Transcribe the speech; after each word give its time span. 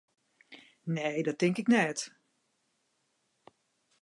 Nee, 0.83 1.23
dat 1.23 1.37
tink 1.37 1.57
ik 1.57 1.67
net. 1.67 2.17